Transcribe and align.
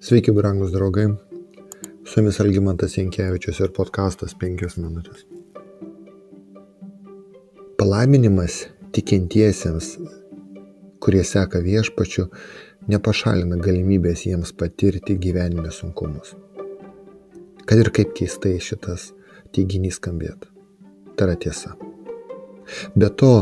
Sveiki, 0.00 0.30
brangus 0.32 0.70
draugai. 0.70 1.08
Su 2.04 2.20
jumis 2.20 2.36
Algymantas 2.40 2.92
Jankievičius 2.94 3.58
ir 3.64 3.72
podkastas 3.74 4.36
5 4.38 4.76
minutės. 4.78 5.24
Palaiminimas 7.82 8.60
tikintiesiems, 8.94 9.88
kurie 11.02 11.24
seka 11.26 11.58
viešpačiu, 11.66 12.28
nepašalina 12.94 13.58
galimybės 13.58 14.22
jiems 14.30 14.54
patirti 14.54 15.18
gyvenime 15.18 15.74
sunkumus. 15.74 16.36
Kad 17.66 17.82
ir 17.82 17.90
kaip 17.90 18.14
keistai 18.22 18.54
šitas 18.62 19.10
teiginys 19.50 19.98
skambėtų. 19.98 20.54
Tai 21.18 21.26
yra 21.26 21.40
tiesa. 21.42 21.74
Be 22.94 23.08
to, 23.20 23.32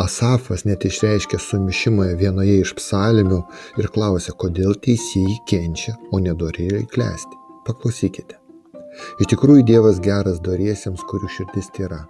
Asafas 0.00 0.66
net 0.68 0.84
išreiškė 0.84 1.38
sumišimą 1.40 2.10
vienoje 2.20 2.58
iš 2.62 2.74
psalmių 2.78 3.42
ir 3.80 3.88
klausė, 3.94 4.34
kodėl 4.36 4.76
teisėjai 4.86 5.38
kenčia, 5.48 5.96
o 6.12 6.20
nedorėliai 6.22 6.88
klesti. 6.92 7.38
Paklausykite. 7.66 8.36
Iš 9.20 9.30
tikrųjų 9.32 9.64
Dievas 9.68 10.00
geras 10.04 10.40
doriesiems, 10.44 11.02
kurių 11.10 11.30
širdis 11.32 11.70
tyra. 11.76 12.04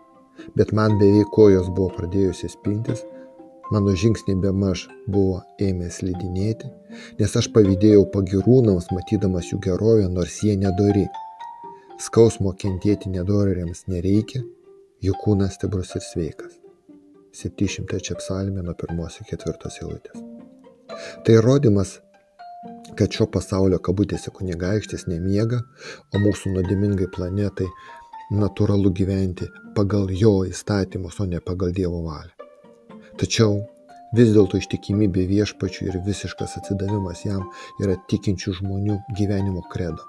Bet 0.58 0.72
man 0.76 0.98
beveik 1.00 1.30
kojos 1.34 1.70
buvo 1.74 1.88
pradėjusios 1.96 2.58
pintis, 2.64 3.02
mano 3.72 3.95
žingsniai 4.02 4.38
be 4.42 4.52
maž 4.54 4.86
buvo 5.06 5.40
ėmęs 5.62 6.02
lydinėti, 6.06 6.70
nes 7.20 7.38
aš 7.40 7.48
pavydėjau 7.54 8.04
pagirūnams, 8.14 8.90
matydamas 8.95 9.50
jų 9.52 9.62
gerovę, 9.68 10.10
nors 10.12 10.42
jie 10.45 10.58
nedori. 10.60 11.06
Skausmo 12.02 12.52
kentėti 12.60 13.10
nedorėliams 13.14 13.86
nereikia, 13.88 14.45
jų 15.02 15.16
kūnas 15.24 15.56
stiprus 15.56 15.96
ir 15.96 16.04
sveikas. 16.04 16.65
700 17.36 18.16
psalmė 18.20 18.64
nuo 18.64 18.74
pirmos 18.80 19.20
iki 19.20 19.34
ketvirtos 19.34 19.80
eilutės. 19.82 20.24
Tai 21.24 21.36
įrodymas, 21.36 21.98
kad 22.96 23.12
šio 23.12 23.26
pasaulio 23.32 23.79
kabutėse 23.82 24.32
kunigaikštis 24.34 25.06
nemiega, 25.10 25.60
o 26.14 26.23
mūsų 26.23 26.54
nuodimingai 26.54 27.09
planetai 27.12 27.68
natūralu 28.32 28.92
gyventi 28.96 29.48
pagal 29.76 30.10
jo 30.10 30.40
įstatymus, 30.48 31.20
o 31.20 31.29
ne 31.30 31.42
pagal 31.45 31.74
Dievo 31.76 32.02
valią. 32.07 32.32
Tačiau 33.20 33.60
vis 34.16 34.32
dėlto 34.34 34.59
ištikimybė 34.60 35.26
viešpačių 35.30 35.90
ir 35.90 36.01
visiškas 36.09 36.59
atsidavimas 36.60 37.24
jam 37.26 37.46
yra 37.82 37.96
tikinčių 38.10 38.59
žmonių 38.60 38.98
gyvenimo 39.18 39.62
kredo. 39.73 40.04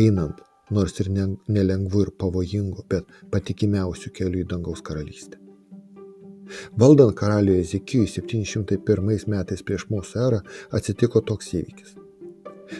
Einant, 0.00 0.40
nors 0.70 0.98
ir 1.00 1.12
nelengvu 1.12 2.06
ir 2.06 2.12
pavojingu, 2.18 2.84
bet 2.90 3.08
patikimiausių 3.32 4.14
kelių 4.18 4.44
į 4.44 4.50
dangaus 4.50 4.82
karalystę. 4.84 5.43
Valdant 6.80 7.14
karaliui 7.16 7.60
Ezekijui 7.64 8.08
701 8.10 9.28
metais 9.30 9.62
prieš 9.66 9.86
mūsų 9.90 10.24
erą 10.28 10.40
atsitiko 10.78 11.22
toks 11.24 11.52
įvykis. 11.58 11.94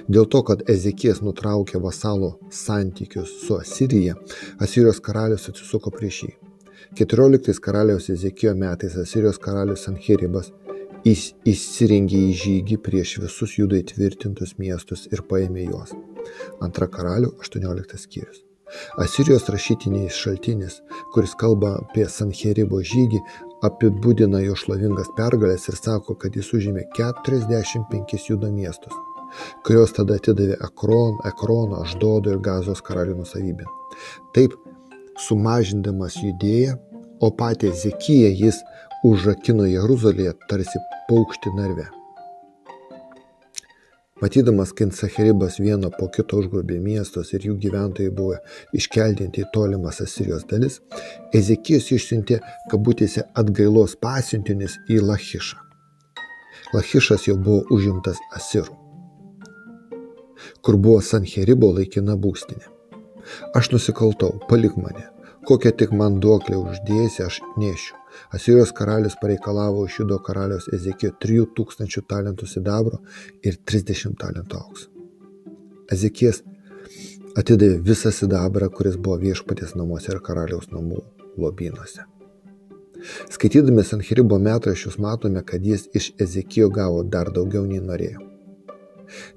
Dėl 0.08 0.26
to, 0.32 0.40
kad 0.48 0.64
Ezekijas 0.70 1.20
nutraukė 1.24 1.80
vasalo 1.82 2.34
santykius 2.50 3.30
su 3.44 3.58
Asirija, 3.60 4.16
Asirijos 4.64 5.00
karalius 5.04 5.48
atsisuko 5.52 5.92
prieš 5.94 6.22
jį. 6.24 6.32
14 7.00 7.60
karaliaus 7.64 8.08
Ezekijo 8.12 8.54
metais 8.58 8.96
Asirijos 9.00 9.40
karalius 9.42 9.84
Sanheribas 9.86 10.52
įsirengė 11.04 12.22
į 12.30 12.32
žygį 12.44 12.80
prieš 12.86 13.18
visus 13.26 13.58
judai 13.58 13.82
tvirtintus 13.90 14.56
miestus 14.58 15.06
ir 15.12 15.24
paėmė 15.28 15.68
juos. 15.68 15.92
Antra 16.64 16.88
karalių 16.88 17.34
18 17.44 18.00
skyrius. 18.06 18.44
Asirijos 18.98 19.48
rašytiniais 19.52 20.16
šaltinis, 20.16 20.80
kuris 21.14 21.34
kalba 21.40 21.74
apie 21.80 22.06
Sanheribo 22.10 22.80
žygį, 22.92 23.20
apibūdina 23.66 24.40
jo 24.44 24.56
šlovingas 24.58 25.10
pergalės 25.18 25.68
ir 25.70 25.78
sako, 25.78 26.16
kad 26.20 26.36
jis 26.36 26.50
užėmė 26.56 26.86
45 26.98 28.28
judo 28.30 28.50
miestus, 28.52 28.94
kurios 29.66 29.94
tada 29.96 30.18
atidavė 30.20 30.58
Ekron, 30.68 31.18
Ekrono, 31.30 31.82
Aždodo 31.84 32.34
ir 32.34 32.42
Gazos 32.44 32.84
karalių 32.84 33.18
nusavybę. 33.22 33.68
Taip, 34.36 34.56
sumažindamas 35.26 36.18
judėją, 36.22 36.78
o 37.22 37.30
patį 37.38 37.72
Zekiją 37.84 38.32
jis 38.44 38.62
užrakino 39.04 39.68
Jeruzalėje 39.68 40.34
tarsi 40.48 40.80
paukšti 41.10 41.52
narve. 41.58 41.90
Matydamas, 44.22 44.72
kad 44.72 44.94
Sacheribas 44.94 45.56
vieno 45.58 45.88
po 45.90 46.06
kito 46.14 46.38
užgrobė 46.38 46.76
miestus 46.78 47.32
ir 47.34 47.48
jų 47.48 47.56
gyventojai 47.64 48.12
buvo 48.14 48.36
iškeldinti 48.78 49.42
į 49.42 49.48
tolimas 49.54 49.98
Asirijos 50.04 50.44
dalis, 50.50 50.78
Ezekijus 51.34 51.90
išsiuntė 51.96 52.38
kabutėse 52.70 53.24
atgailos 53.34 53.96
pasiuntinius 53.98 54.78
į 54.86 55.00
Lachišą. 55.08 55.58
Lachišas 56.76 57.26
jau 57.26 57.34
buvo 57.38 57.64
užimtas 57.74 58.22
Asirų, 58.38 58.78
kur 60.62 60.78
buvo 60.78 61.02
Sanheribo 61.02 61.72
laikina 61.74 62.14
būstinė. 62.14 62.70
Aš 63.58 63.72
nusikaltau, 63.74 64.30
palik 64.46 64.78
mane, 64.78 65.08
kokią 65.48 65.70
tik 65.80 65.92
man 65.92 66.18
duoklę 66.20 66.58
uždėsi, 66.58 67.22
aš 67.26 67.40
nešiu. 67.60 67.98
Asirijos 68.36 68.72
karalius 68.78 69.16
pareikalavo 69.20 69.84
iš 69.86 69.98
judo 70.00 70.18
karaliaus 70.26 70.68
Ezekijo 70.72 71.12
3000 71.24 72.04
talentų 72.10 72.48
sidabro 72.50 73.00
ir 73.42 73.58
30 73.72 74.16
talentų 74.20 74.60
aukso. 74.60 74.90
Ezekijas 75.92 76.42
atidavė 77.36 77.80
visą 77.90 78.12
sidabrą, 78.14 78.70
kuris 78.70 78.96
buvo 78.96 79.18
viešpatės 79.22 79.74
namuose 79.78 80.12
ir 80.14 80.22
karaliaus 80.24 80.70
namų 80.72 81.02
lobynuose. 81.44 82.06
Skaitydami 83.34 83.84
Sanheribo 83.84 84.38
metraščius 84.40 84.96
matome, 85.02 85.42
kad 85.44 85.66
jis 85.66 85.88
iš 85.92 86.12
Ezekijo 86.26 86.70
gavo 86.72 87.02
dar 87.02 87.32
daugiau 87.34 87.66
nei 87.68 87.82
norėjo. 87.84 88.22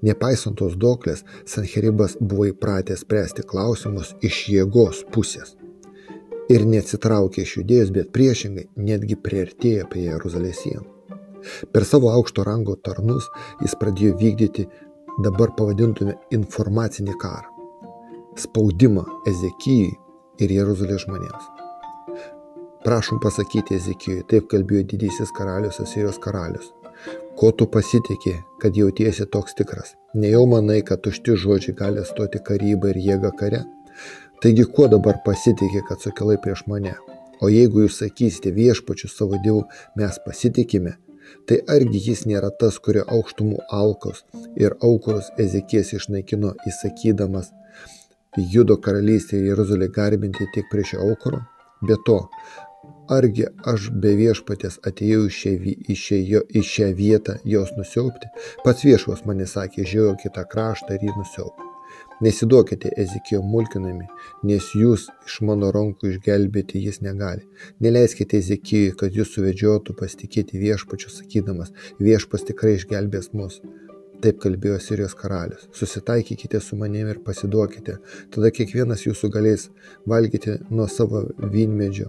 Nepaisant 0.07 0.56
tos 0.62 0.78
doklės, 0.79 1.25
Sanheribas 1.46 2.16
buvo 2.22 2.47
įpratęs 2.53 3.03
spręsti 3.03 3.44
klausimus 3.44 4.16
iš 4.23 4.46
jėgos 4.53 5.03
pusės 5.12 5.57
ir 6.53 6.66
neatsitraukė 6.68 7.44
iš 7.44 7.58
judėjos, 7.59 7.91
bet 7.96 8.13
priešingai 8.16 8.68
netgi 8.90 9.18
priartėjo 9.24 9.88
prie 9.91 10.08
Jeruzalės 10.08 10.62
sienų. 10.63 10.85
Per 11.72 11.85
savo 11.85 12.12
aukšto 12.12 12.44
rango 12.47 12.75
tarnus 12.75 13.30
jis 13.62 13.75
pradėjo 13.80 14.18
vykdyti 14.19 14.68
dabar 15.24 15.53
pavadintume 15.58 16.18
informacinį 16.35 17.16
karą. 17.22 17.53
Spaudimą 18.38 19.06
Ezekijui 19.30 19.94
ir 20.44 20.53
Jeruzalės 20.59 21.06
žmonėms. 21.06 21.53
Prašom 22.85 23.19
pasakyti 23.19 23.75
Ezekijui, 23.75 24.25
taip 24.31 24.46
kalbėjo 24.52 24.85
didysis 24.94 25.34
karalius 25.35 25.81
Asirijos 25.84 26.19
karalius. 26.24 26.69
Ko 27.38 27.52
tu 27.53 27.68
pasitikė, 27.69 28.35
kad 28.62 28.78
jautiesi 28.78 29.25
toks 29.34 29.58
tikras? 29.58 29.96
Nejau 30.18 30.46
manai, 30.50 30.79
kad 30.85 31.03
tušti 31.06 31.35
žodžiai 31.38 31.75
gali 31.78 32.06
stoti 32.06 32.41
karybą 32.41 32.94
ir 32.94 33.02
jėgą 33.09 33.34
kare? 33.38 33.59
Taigi 34.38 34.68
kuo 34.70 34.86
dabar 34.86 35.18
pasitikė, 35.25 35.80
kad 35.88 36.03
sukilai 36.03 36.36
prieš 36.42 36.59
mane? 36.70 36.92
O 37.42 37.48
jeigu 37.50 37.81
jūs 37.84 37.96
sakysite 38.03 38.52
viešpačiu 38.53 39.09
savo 39.09 39.40
dievu, 39.42 39.64
mes 39.98 40.20
pasitikime, 40.25 40.92
tai 41.50 41.58
argi 41.74 42.02
jis 42.08 42.22
nėra 42.30 42.52
tas, 42.62 42.78
kurio 42.78 43.02
aukštumų 43.18 43.64
alkos 43.80 44.22
ir 44.62 44.76
aukurus 44.86 45.31
Ezekijas 45.42 45.90
išnaikino 45.97 46.53
įsakydamas 46.70 47.50
Judo 48.53 48.78
karalystę 48.78 49.40
į 49.40 49.52
Jeruzalę 49.52 49.90
garbinti 49.94 50.46
tik 50.53 50.70
prieš 50.70 50.94
aukuro? 51.02 51.42
Be 51.81 51.97
to, 52.06 52.20
argi 53.09 53.47
aš 53.74 53.90
be 54.03 54.14
viešpatės 54.20 54.78
atėjau 54.86 55.24
į 55.26 55.38
šią, 55.40 55.56
į, 55.66 55.96
šią, 56.03 56.44
į 56.46 56.68
šią 56.74 56.92
vietą 57.00 57.40
jos 57.56 57.74
nusiaupti? 57.80 58.30
Pats 58.62 58.86
viešvas 58.86 59.26
mane 59.26 59.50
sakė, 59.50 59.81
žiūrėjau 59.81 60.20
kitą 60.28 60.46
kraštą 60.53 61.00
ir 61.00 61.09
jį 61.09 61.18
nusiaupti. 61.18 61.68
Nesiduokite 62.22 62.89
Ezekijo 62.97 63.44
mulkinami, 63.45 64.07
nes 64.50 64.72
jūs 64.73 65.03
iš 65.28 65.35
mano 65.45 65.69
rankų 65.75 66.16
išgelbėti 66.16 66.81
jis 66.81 66.97
negali. 67.05 67.45
Neleiskite 67.83 68.39
Ezekijui, 68.41 68.95
kad 68.97 69.13
jūs 69.13 69.35
suvedžiotų 69.35 69.94
pasitikėti 70.00 70.57
viešpačiu, 70.57 71.13
sakydamas, 71.13 71.75
viešpas 72.02 72.47
tikrai 72.49 72.79
išgelbės 72.79 73.35
mus. 73.37 73.61
Taip 74.17 74.40
kalbėjo 74.41 74.79
Sirijos 74.81 75.14
karalius. 75.14 75.67
Susitaikykite 75.78 76.58
su 76.64 76.78
manimi 76.79 77.11
ir 77.14 77.19
pasiduokite. 77.25 77.99
Tada 78.34 78.49
kiekvienas 78.49 79.03
jūsų 79.05 79.29
galės 79.35 79.67
valgyti 80.09 80.55
nuo 80.73 80.87
savo 80.90 81.22
vynmedžio 81.53 82.08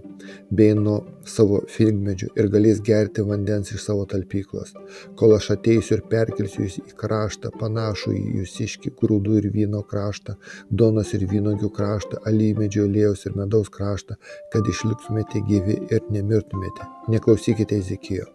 bei 0.49 0.73
nuo 0.79 1.03
savo 1.29 1.61
figmedžių 1.69 2.31
ir 2.41 2.49
galės 2.55 2.81
gerti 2.89 3.27
vandens 3.29 3.75
iš 3.75 3.85
savo 3.85 4.07
talpyklos. 4.09 4.73
Kol 5.21 5.37
aš 5.37 5.51
ateisiu 5.59 5.99
ir 5.99 6.05
perkelsiu 6.09 6.65
jūs 6.65 6.81
į 6.81 6.97
kraštą, 7.03 7.53
panašų 7.61 8.17
į 8.17 8.25
jūsiškį 8.41 8.95
grūdų 9.03 9.41
ir 9.43 9.53
vyno 9.53 9.85
kraštą, 9.93 10.39
donos 10.71 11.13
ir 11.13 11.29
vynogių 11.29 11.73
kraštą, 11.77 12.23
alyvmedžio 12.31 12.89
aliejaus 12.89 13.29
ir 13.29 13.37
medaus 13.37 13.69
kraštą, 13.75 14.17
kad 14.55 14.69
išliktumėte 14.73 15.45
gyvi 15.51 15.77
ir 15.93 16.09
nemirtumėte. 16.15 16.89
Neklausykite 17.13 17.83
Ezekijo, 17.85 18.31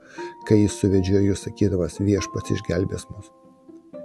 kai 0.46 0.62
jis 0.62 0.78
suvedžiojo 0.78 1.32
jūs 1.32 1.48
sakydamas 1.50 2.04
viešpats 2.04 2.54
išgelbės 2.60 3.10
mus. 3.10 3.34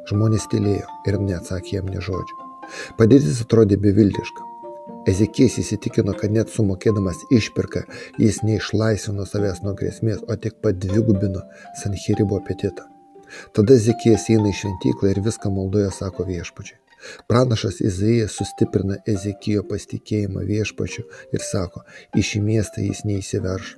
Žmonės 0.09 0.47
tylėjo 0.53 0.87
ir 1.09 1.19
neatsakė 1.21 1.75
jam 1.79 1.89
ne 1.93 2.01
žodžio. 2.05 2.37
Padėtis 2.97 3.43
atrodė 3.45 3.77
beviltiška. 3.83 4.47
Ezekijas 5.09 5.59
įsitikino, 5.63 6.15
kad 6.17 6.33
net 6.33 6.53
sumokėdamas 6.53 7.23
išpirką 7.33 7.83
jis 8.21 8.41
neišlaisvino 8.45 9.25
savęs 9.29 9.63
nuo 9.65 9.75
grėsmės, 9.77 10.23
o 10.25 10.37
tik 10.37 10.59
padvigubino 10.65 11.45
Sanheribo 11.81 12.41
apetitą. 12.41 12.89
Tada 13.57 13.77
Zekijas 13.77 14.29
eina 14.33 14.49
į 14.49 14.57
šventyklą 14.63 15.13
ir 15.13 15.21
viską 15.25 15.53
maldoje 15.53 15.91
sako 15.97 16.25
viešpačiui. 16.29 16.79
Pranašas 17.31 17.83
Izaijas 17.85 18.39
sustiprina 18.41 18.97
Ezekijo 19.07 19.63
pasitikėjimą 19.69 20.45
viešpačiu 20.49 21.05
ir 21.37 21.45
sako, 21.45 21.85
į 22.17 22.25
šį 22.31 22.43
miestą 22.49 22.83
jis 22.83 23.05
neįsiverš, 23.09 23.77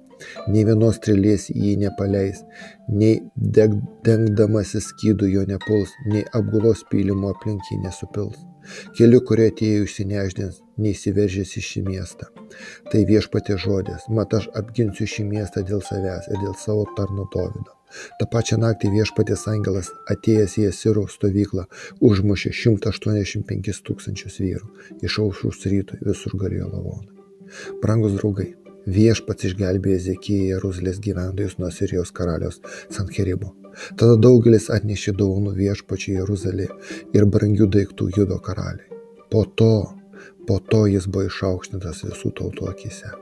nei 0.49 0.67
vienos 0.69 1.01
strėlės 1.01 1.49
jį 1.55 1.77
nepaleis, 1.85 2.45
nei 2.89 3.21
deg, 3.35 3.75
dengdamasis 4.07 4.93
skydų 4.93 5.33
jo 5.35 5.49
nepuls, 5.49 5.93
nei 6.07 6.25
apgulos 6.37 6.85
pylimo 6.93 7.33
aplink 7.35 7.73
jį 7.73 7.81
nesupils. 7.85 8.39
Keliu, 8.97 9.21
kurie 9.27 9.49
atėjo 9.51 9.85
išsineždins, 9.87 10.61
neįsiveržęs 10.85 11.57
į 11.57 11.63
šį 11.67 11.83
miestą. 11.89 12.29
Tai 12.93 13.03
viešpatė 13.09 13.57
žodės, 13.65 14.07
mat 14.17 14.37
aš 14.37 14.49
apginsiu 14.61 15.09
šį 15.09 15.27
miestą 15.31 15.65
dėl 15.67 15.83
savęs 15.87 16.29
ir 16.31 16.43
dėl 16.45 16.57
savo 16.61 16.87
tarno 16.97 17.27
Dovido. 17.35 17.77
Ta 18.21 18.27
pačią 18.31 18.61
naktį 18.63 18.93
viešpatės 18.95 19.47
angelas 19.51 19.91
atėjęs 20.13 20.59
į 20.61 20.67
Esirų 20.69 21.07
stovyklą 21.11 21.65
užmušė 22.11 22.53
185 22.55 23.81
tūkstančius 23.89 24.39
vyrų. 24.45 24.69
Iš 25.07 25.19
aušus 25.25 25.67
rytui 25.73 25.99
visur 26.07 26.37
galėjo 26.39 26.71
lavonai. 26.71 27.17
Brangus 27.83 28.15
draugai, 28.15 28.53
viešpats 28.97 29.49
išgelbėjo 29.51 30.01
Ezekiją 30.01 30.51
Jeruzalės 30.55 31.01
gyventojus 31.05 31.57
nuo 31.61 31.71
Sirijos 31.75 32.13
karalius 32.17 32.61
Sanheribo. 32.91 33.55
Tada 33.99 34.17
daugelis 34.27 34.69
atnešė 34.75 35.15
dovanų 35.19 35.55
viešpačiai 35.59 36.19
Jeruzalė 36.19 36.69
ir 37.17 37.27
brangių 37.35 37.71
daiktų 37.77 38.11
judo 38.17 38.41
karaliai. 38.43 38.89
Po 39.31 39.45
to, 39.61 39.75
po 40.47 40.59
to 40.73 40.87
jis 40.91 41.07
buvo 41.07 41.29
išaukštintas 41.31 42.03
visų 42.09 42.35
tautų 42.41 42.71
akise. 42.73 43.15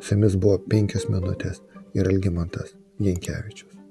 Su 0.00 0.16
jumis 0.16 0.34
buvo 0.36 0.58
penkias 0.70 1.06
minutės 1.08 1.62
ir 1.94 2.10
Algimantas 2.10 2.74
Jankevičius. 3.00 3.83